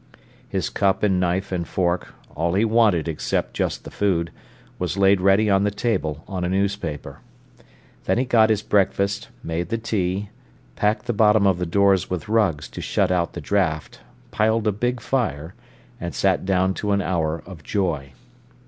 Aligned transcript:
His 0.49 0.69
cup 0.71 1.03
and 1.03 1.19
knife 1.19 1.51
and 1.51 1.67
fork, 1.67 2.15
all 2.35 2.55
he 2.55 2.65
wanted 2.65 3.07
except 3.07 3.53
just 3.53 3.83
the 3.83 3.91
food, 3.91 4.31
was 4.79 4.97
laid 4.97 5.21
ready 5.21 5.47
on 5.47 5.63
the 5.63 5.69
table 5.69 6.23
on 6.27 6.43
a 6.43 6.49
newspaper. 6.49 7.19
Then 8.05 8.17
he 8.17 8.25
got 8.25 8.49
his 8.49 8.63
breakfast, 8.63 9.29
made 9.43 9.69
the 9.69 9.77
tea, 9.77 10.29
packed 10.75 11.05
the 11.05 11.13
bottom 11.13 11.45
of 11.45 11.59
the 11.59 11.67
doors 11.67 12.09
with 12.09 12.29
rugs 12.29 12.67
to 12.69 12.81
shut 12.81 13.11
out 13.11 13.33
the 13.33 13.41
draught, 13.41 13.99
piled 14.31 14.65
a 14.65 14.71
big 14.71 14.99
fire, 15.01 15.53
and 15.99 16.15
sat 16.15 16.45
down 16.47 16.73
to 16.81 16.93
an 16.93 17.01
hour 17.03 17.43
of 17.45 17.61
joy. 17.61 18.13